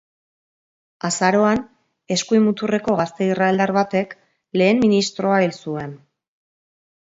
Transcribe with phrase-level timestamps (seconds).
[1.09, 1.59] Azaroan,
[2.15, 4.17] eskuin muturreko gazte israeldar batek
[4.63, 5.95] lehen ministroa hil zuen.